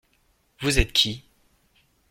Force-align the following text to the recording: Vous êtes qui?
Vous 0.61 0.79
êtes 0.79 0.93
qui? 0.93 1.23